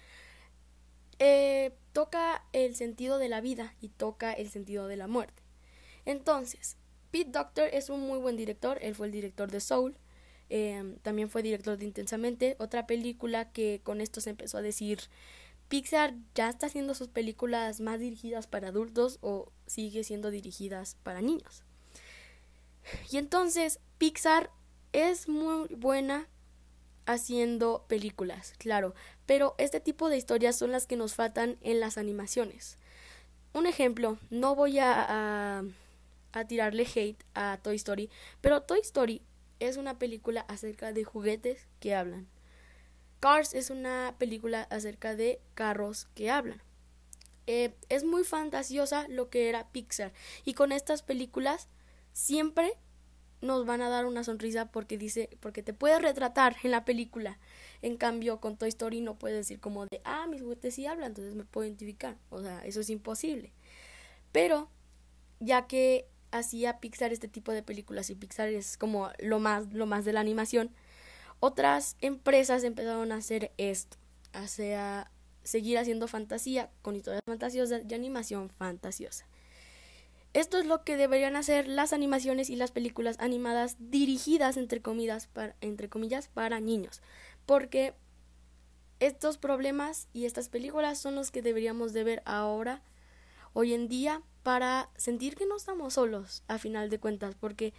Eh, 1.19 1.73
toca 1.93 2.45
el 2.53 2.75
sentido 2.75 3.19
de 3.19 3.29
la 3.29 3.41
vida 3.41 3.75
y 3.81 3.89
toca 3.89 4.33
el 4.33 4.51
sentido 4.51 4.89
de 4.89 4.97
la 4.97 5.07
muerte. 5.07 5.43
Entonces, 6.05 6.77
Pete 7.11 7.31
Doctor 7.31 7.69
es 7.73 7.89
un 7.89 8.01
muy 8.01 8.19
buen 8.19 8.37
director, 8.37 8.79
él 8.83 8.95
fue 8.95 9.07
el 9.07 9.13
director 9.13 9.51
de 9.51 9.61
Soul, 9.61 9.97
eh, 10.51 10.97
también 11.03 11.31
fue 11.31 11.43
director 11.43 11.79
de 11.79 11.85
Intensamente, 11.85 12.57
otra 12.59 12.87
película 12.87 13.53
que 13.53 13.81
con 13.83 14.01
esto 14.01 14.21
se 14.21 14.31
empezó 14.31 14.59
a 14.59 14.63
decir 14.63 15.01
Pixar 15.69 16.15
ya 16.35 16.51
está 16.51 16.67
haciendo 16.67 16.95
sus 16.95 17.09
películas 17.09 17.81
más 17.81 17.99
dirigidas 17.99 18.47
para 18.47 18.69
adultos 18.69 19.19
o 19.23 19.51
sigue 19.67 20.05
siendo 20.05 20.31
dirigidas 20.31 20.97
para 21.03 21.23
niños. 21.23 21.65
Y 23.11 23.17
entonces 23.17 23.81
Pixar 23.99 24.51
es 24.95 25.29
muy 25.29 25.67
buena 25.75 26.29
haciendo 27.05 27.85
películas, 27.89 28.55
claro, 28.59 28.95
pero 29.27 29.55
este 29.59 29.81
tipo 29.81 30.09
de 30.09 30.17
historias 30.17 30.57
son 30.57 30.71
las 30.73 30.87
que 30.87 30.97
nos 30.97 31.15
faltan 31.15 31.59
en 31.61 31.81
las 31.81 31.99
animaciones. 31.99 32.79
un 33.53 33.67
ejemplo, 33.67 34.19
no 34.31 34.55
voy 34.55 34.79
a, 34.79 35.63
a, 36.33 36.45
tirarle 36.47 36.87
hate 36.87 37.23
a 37.35 37.59
Toy 37.63 37.77
Story, 37.77 38.09
pero 38.41 38.63
Toy 38.63 38.81
Story 38.81 39.23
es 39.61 39.77
una 39.77 39.99
película 39.99 40.43
acerca 40.43 40.93
de 40.93 41.05
juguetes 41.05 41.69
que 41.81 41.95
hablan. 41.95 42.29
Cars 43.21 43.55
es 43.55 43.71
una 43.71 44.15
película 44.19 44.63
acerca 44.71 45.17
de 45.17 45.41
carros 45.55 46.09
que 46.15 46.31
hablan. 46.31 46.63
Eh, 47.47 47.75
es 47.89 48.05
muy 48.05 48.25
fantasiosa 48.25 49.07
lo 49.09 49.29
que 49.29 49.49
era 49.49 49.69
Pixar 49.71 50.13
y 50.45 50.55
con 50.55 50.73
estas 50.73 51.03
películas 51.03 51.69
siempre 52.13 52.79
nos 53.45 53.67
van 53.67 53.83
a 53.83 53.89
dar 53.89 54.07
una 54.07 54.25
sonrisa 54.25 54.67
porque 54.67 54.99
dice 54.99 55.29
porque 55.41 55.63
te 55.63 55.73
puedes 55.73 56.01
retratar 56.01 56.57
en 56.63 56.71
la 56.71 56.85
película. 56.85 57.39
En 57.83 57.97
cambio 57.97 58.41
con 58.41 58.57
Toy 58.57 58.71
Story 58.71 59.01
no 59.01 59.19
puedes 59.19 59.37
decir 59.37 59.61
como 59.61 59.87
de 59.87 60.01
ah 60.05 60.27
mis 60.29 60.43
juguetes 60.43 60.75
sí 60.75 60.87
hablan 60.87 61.09
entonces 61.09 61.35
me 61.35 61.45
puedo 61.45 61.67
identificar 61.67 62.17
o 62.31 62.41
sea 62.43 62.65
eso 62.65 62.81
es 62.81 62.91
imposible. 62.91 63.53
Pero 64.33 64.71
ya 65.41 65.67
que 65.67 66.09
hacía 66.31 66.81
Pixar 66.81 67.13
este 67.13 67.29
tipo 67.29 67.53
de 67.53 67.63
películas 67.63 68.11
y 68.11 68.15
Pixar 68.15 68.49
es 68.49 68.77
como 68.77 69.11
lo 69.19 69.39
más 69.39 69.73
lo 69.73 69.87
más 69.87 70.05
de 70.05 70.13
la 70.13 70.21
animación 70.21 70.71
otras 71.41 71.97
empresas 72.01 72.65
empezaron 72.65 73.13
a 73.13 73.17
hacer 73.17 73.53
esto. 73.59 73.99
A 74.33 74.49
seguir 74.49 75.79
haciendo 75.79 76.09
fantasía 76.09 76.71
con 76.83 76.97
historias 76.97 77.23
fantasiosas 77.25 77.83
y 77.89 77.95
animación 77.95 78.49
fantasiosa 78.49 79.27
esto 80.35 80.59
es 80.59 80.67
lo 80.67 80.85
que 80.85 80.97
deberían 80.97 81.37
hacer 81.37 81.69
las 81.69 81.93
animaciones 81.93 82.51
y 82.51 82.57
las 82.57 82.73
películas 82.73 83.17
animadas 83.21 83.77
dirigidas 83.79 84.57
entre 84.57 84.83
comillas 84.83 85.29
para, 85.29 85.57
entre 85.61 85.89
comillas 85.89 86.29
para 86.29 86.61
niños, 86.61 87.01
porque 87.47 87.95
estos 89.01 89.39
problemas 89.39 90.09
y 90.13 90.25
estas 90.25 90.49
películas 90.49 90.99
son 90.99 91.15
los 91.15 91.31
que 91.31 91.41
deberíamos 91.41 91.93
de 91.93 92.05
ver 92.05 92.23
ahora, 92.25 92.83
hoy 93.53 93.75
en 93.75 93.89
día, 93.89 94.23
para 94.43 94.91
sentir 94.97 95.37
que 95.37 95.47
no 95.47 95.57
estamos 95.57 95.95
solos, 95.95 96.43
a 96.49 96.59
final 96.59 96.91
de 96.91 96.99
cuentas, 96.99 97.35
porque 97.35 97.73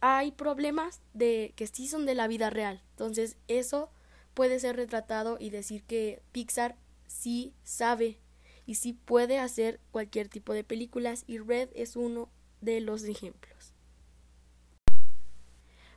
hay 0.00 0.32
problemas 0.32 1.00
de 1.14 1.52
que 1.56 1.66
sí 1.66 1.88
son 1.88 2.06
de 2.06 2.14
la 2.14 2.28
vida 2.28 2.50
real. 2.50 2.82
Entonces, 2.90 3.36
eso 3.48 3.90
puede 4.34 4.60
ser 4.60 4.76
retratado 4.76 5.36
y 5.38 5.50
decir 5.50 5.82
que 5.84 6.22
Pixar 6.32 6.76
sí 7.06 7.54
sabe 7.64 8.18
y 8.66 8.74
sí 8.74 8.92
puede 8.92 9.38
hacer 9.38 9.80
cualquier 9.90 10.28
tipo 10.28 10.52
de 10.52 10.64
películas 10.64 11.24
y 11.26 11.38
Red 11.38 11.70
es 11.74 11.96
uno 11.96 12.28
de 12.60 12.80
los 12.80 13.04
ejemplos. 13.04 13.72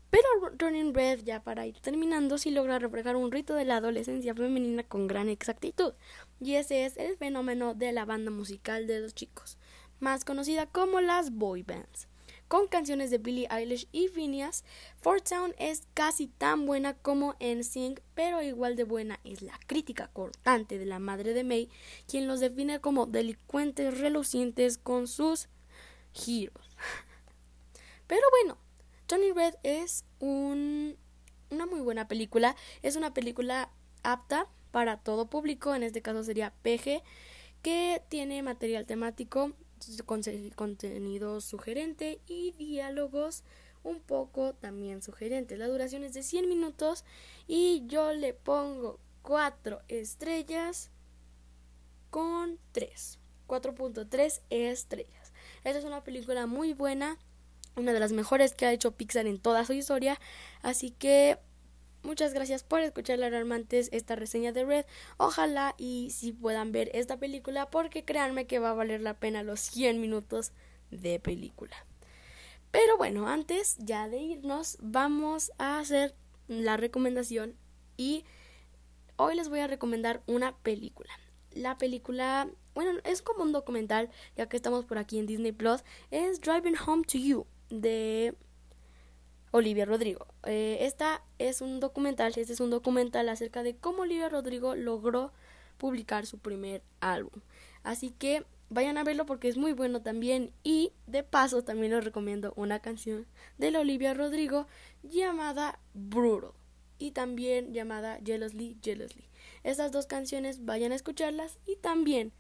Pero 0.10 0.28
Running 0.58 0.94
Red, 0.94 1.24
ya 1.24 1.44
para 1.44 1.68
ir 1.68 1.80
terminando, 1.80 2.38
sí 2.38 2.50
logra 2.50 2.80
reflejar 2.80 3.16
un 3.16 3.32
rito 3.32 3.54
de 3.54 3.66
la 3.66 3.78
adolescencia 3.78 4.34
femenina 4.34 4.84
con 4.84 5.08
gran 5.08 5.30
exactitud, 5.30 5.94
y 6.40 6.56
ese 6.56 6.86
es 6.86 6.98
el 6.98 7.16
fenómeno 7.18 7.76
de 7.76 7.92
la 7.92 8.06
banda 8.06 8.32
musical 8.32 8.88
de 8.88 9.02
los 9.02 9.14
chicos, 9.14 9.60
más 10.00 10.26
conocida 10.26 10.66
como 10.66 11.00
las 11.00 11.32
boy 11.32 11.62
bands 11.62 12.09
con 12.50 12.68
canciones 12.68 13.12
de 13.12 13.20
Billie 13.20 13.48
Eilish 13.50 13.88
y 13.94 14.10
Phineas. 14.10 14.66
Fort 14.98 15.30
Town 15.30 15.54
es 15.60 15.84
casi 15.94 16.28
tan 16.28 16.66
buena 16.66 16.96
como 16.96 17.36
NSYNC, 17.40 18.02
pero 18.16 18.42
igual 18.42 18.76
de 18.76 18.84
buena 18.84 19.20
es 19.24 19.42
la 19.44 19.58
crítica 19.68 20.10
cortante 20.12 20.80
de 20.80 20.86
la 20.86 21.00
madre 21.00 21.34
de 21.34 21.46
May, 21.46 21.70
quien 22.08 22.28
los 22.28 22.40
define 22.42 22.82
como 22.82 23.06
delincuentes 23.06 24.00
relucientes 24.00 24.80
con 24.80 25.08
sus 25.08 25.48
giros. 26.12 26.76
Pero 28.08 28.24
bueno, 28.32 28.58
Tony 29.06 29.32
Red 29.32 29.54
es 29.62 30.04
un, 30.18 30.98
una 31.52 31.68
muy 31.68 31.82
buena 31.82 32.08
película. 32.08 32.56
Es 32.82 32.96
una 32.96 33.14
película 33.14 33.70
apta 34.02 34.48
para 34.72 34.98
todo 34.98 35.30
público, 35.30 35.76
en 35.76 35.84
este 35.84 36.02
caso 36.02 36.24
sería 36.24 36.52
PG, 36.64 37.04
que 37.62 38.02
tiene 38.10 38.42
material 38.42 38.88
temático 38.88 39.54
contenido 40.56 41.42
sugerente 41.42 42.20
y 42.28 42.52
diálogos 42.52 43.44
un 43.84 44.00
poco 44.00 44.54
también 44.54 45.02
sugerentes. 45.02 45.58
La 45.58 45.68
duración 45.68 46.04
es 46.04 46.14
de 46.14 46.24
100 46.24 46.50
minutos 46.50 47.06
y 47.48 47.84
yo 47.88 48.14
le 48.14 48.34
pongo 48.34 49.00
4 49.22 49.82
estrellas 49.88 50.92
con 52.10 52.60
3. 52.72 53.20
4.3 53.48 54.42
estrellas. 54.50 55.34
Esta 55.64 55.80
es 55.80 55.86
una 55.86 56.04
película 56.04 56.46
muy 56.46 56.74
buena, 56.74 57.18
una 57.76 57.94
de 57.94 58.00
las 58.00 58.12
mejores 58.12 58.54
que 58.54 58.66
ha 58.66 58.74
hecho 58.74 58.92
Pixar 58.92 59.28
en 59.28 59.40
toda 59.40 59.66
su 59.66 59.74
historia, 59.74 60.20
así 60.62 60.92
que 60.92 61.40
Muchas 62.02 62.34
gracias 62.34 62.64
por 62.64 62.80
escuchar 62.80 63.22
alarmantes 63.22 63.90
esta 63.92 64.16
reseña 64.16 64.54
de 64.54 64.64
Red. 64.64 64.86
Ojalá 65.18 65.76
y 65.78 66.12
si 66.12 66.32
puedan 66.32 66.72
ver 66.72 66.90
esta 66.94 67.18
película 67.18 67.70
porque 67.70 68.06
créanme 68.06 68.48
que 68.48 68.60
va 68.60 68.70
a 68.70 68.74
valer 68.74 69.02
la 69.02 69.20
pena 69.20 69.44
los 69.44 69.60
100 69.60 70.00
minutos 70.00 70.54
de 70.92 71.20
película. 71.20 71.76
Pero 72.72 72.98
bueno, 72.98 73.28
antes 73.28 73.76
ya 73.80 74.08
de 74.08 74.18
irnos 74.18 74.78
vamos 74.82 75.52
a 75.58 75.80
hacer 75.80 76.16
la 76.48 76.78
recomendación 76.78 77.56
y 77.98 78.24
hoy 79.18 79.36
les 79.36 79.50
voy 79.50 79.60
a 79.60 79.68
recomendar 79.68 80.24
una 80.26 80.56
película. 80.58 81.12
La 81.52 81.78
película, 81.78 82.50
bueno, 82.76 83.00
es 83.04 83.22
como 83.22 83.44
un 83.44 83.52
documental, 83.52 84.10
ya 84.38 84.48
que 84.48 84.56
estamos 84.56 84.86
por 84.86 84.98
aquí 84.98 85.20
en 85.20 85.26
Disney 85.26 85.52
Plus, 85.52 85.84
es 86.12 86.40
Driving 86.40 86.78
Home 86.86 87.04
to 87.04 87.18
You 87.18 87.46
de 87.70 88.36
Olivia 89.52 89.86
Rodrigo. 89.86 90.28
Eh, 90.46 90.80
esta 90.82 91.24
es 91.40 91.62
un 91.62 91.80
documental, 91.80 92.34
este 92.36 92.54
es 92.54 92.60
un 92.60 92.70
documental 92.70 93.30
acerca 93.30 93.64
de 93.64 93.76
cómo 93.76 94.04
Olivia 94.04 94.30
Rodrigo 94.30 94.76
logró 94.76 95.32
publicar 95.78 96.26
su 96.26 96.38
primer 96.38 96.84
álbum. 97.00 97.42
Así 97.84 98.12
que 98.12 98.46
vayan 98.70 98.98
a 98.98 99.04
verlo 99.04 99.26
porque 99.26 99.48
es 99.48 99.58
muy 99.58 99.74
bueno 99.74 100.02
también 100.02 100.52
y 100.64 100.92
de 101.08 101.24
paso 101.24 101.64
también 101.64 101.94
les 101.94 102.04
recomiendo 102.04 102.54
una 102.56 102.80
canción 102.80 103.26
de 103.58 103.76
Olivia 103.76 104.14
Rodrigo 104.14 104.68
llamada 105.02 105.80
Brutal 105.94 106.52
y 107.00 107.12
también 107.12 107.74
llamada 107.74 108.20
Jealously 108.24 108.78
Jealously. 108.82 109.24
Estas 109.64 109.92
dos 109.92 110.06
canciones 110.06 110.66
vayan 110.66 110.92
a 110.92 110.96
escucharlas 110.96 111.58
y 111.66 111.78
también 111.78 112.34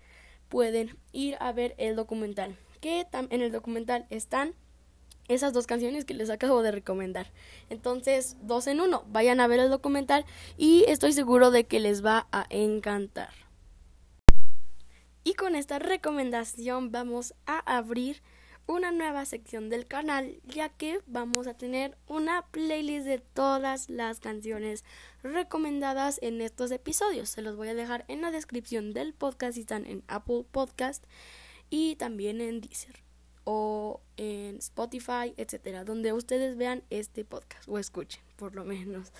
pueden 0.49 0.97
ir 1.11 1.37
a 1.39 1.51
ver 1.51 1.73
el 1.77 1.95
documental, 1.95 2.57
que 2.81 3.07
en 3.11 3.41
el 3.41 3.51
documental 3.51 4.05
están 4.09 4.53
esas 5.29 5.53
dos 5.53 5.67
canciones 5.67 6.03
que 6.03 6.13
les 6.13 6.29
acabo 6.29 6.61
de 6.61 6.71
recomendar. 6.71 7.31
Entonces, 7.69 8.35
dos 8.41 8.67
en 8.67 8.81
uno, 8.81 9.05
vayan 9.07 9.39
a 9.39 9.47
ver 9.47 9.61
el 9.61 9.69
documental 9.69 10.25
y 10.57 10.83
estoy 10.87 11.13
seguro 11.13 11.51
de 11.51 11.65
que 11.65 11.79
les 11.79 12.03
va 12.03 12.27
a 12.31 12.45
encantar. 12.49 13.29
Y 15.23 15.35
con 15.35 15.55
esta 15.55 15.79
recomendación 15.79 16.91
vamos 16.91 17.35
a 17.45 17.59
abrir 17.59 18.21
una 18.65 18.91
nueva 18.91 19.25
sección 19.25 19.69
del 19.69 19.87
canal, 19.87 20.39
ya 20.45 20.69
que 20.69 20.99
vamos 21.07 21.47
a 21.47 21.55
tener 21.55 21.97
una 22.07 22.45
playlist 22.51 23.05
de 23.05 23.19
todas 23.19 23.89
las 23.89 24.19
canciones 24.19 24.83
recomendadas 25.23 26.19
en 26.21 26.41
estos 26.41 26.71
episodios. 26.71 27.29
Se 27.29 27.41
los 27.41 27.55
voy 27.55 27.69
a 27.69 27.73
dejar 27.73 28.05
en 28.07 28.21
la 28.21 28.31
descripción 28.31 28.93
del 28.93 29.13
podcast 29.13 29.55
si 29.55 29.61
están 29.61 29.85
en 29.85 30.03
Apple 30.07 30.45
Podcast 30.51 31.03
y 31.69 31.95
también 31.95 32.41
en 32.41 32.61
Deezer 32.61 33.08
o 33.51 33.99
en 34.15 34.57
Spotify, 34.57 35.33
etcétera, 35.35 35.83
donde 35.83 36.13
ustedes 36.13 36.55
vean 36.55 36.83
este 36.91 37.25
podcast 37.25 37.67
o 37.67 37.79
escuchen, 37.79 38.21
por 38.35 38.53
lo 38.53 38.63
menos. 38.63 39.11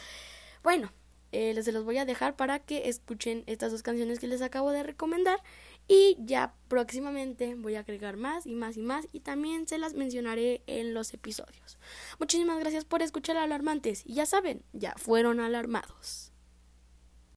Bueno, 0.61 0.91
eh, 1.31 1.51
les 1.55 1.67
los 1.73 1.83
voy 1.83 1.97
a 1.97 2.05
dejar 2.05 2.35
para 2.35 2.59
que 2.59 2.89
escuchen 2.89 3.43
estas 3.47 3.71
dos 3.71 3.81
canciones 3.81 4.19
que 4.19 4.27
les 4.27 4.43
acabo 4.43 4.69
de 4.69 4.83
recomendar 4.83 5.39
y 5.87 6.15
ya 6.19 6.53
próximamente 6.67 7.55
voy 7.55 7.73
a 7.73 7.79
agregar 7.79 8.17
más 8.17 8.45
y 8.45 8.53
más 8.53 8.77
y 8.77 8.83
más 8.83 9.07
y 9.11 9.21
también 9.21 9.67
se 9.67 9.79
las 9.79 9.95
mencionaré 9.95 10.61
en 10.67 10.93
los 10.93 11.11
episodios. 11.15 11.79
Muchísimas 12.19 12.59
gracias 12.59 12.85
por 12.85 13.01
escuchar 13.01 13.35
alarmantes 13.37 14.03
y 14.05 14.13
ya 14.13 14.27
saben, 14.27 14.61
ya 14.73 14.93
fueron 14.95 15.39
alarmados. 15.39 16.28